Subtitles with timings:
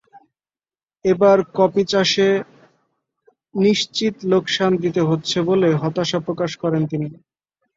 [1.05, 2.27] এবার কপি চাষে
[3.55, 7.07] নিশ্চিত লোকসান দিতে হচ্ছে বলে হতাশা প্রকাশ করেন তিনি।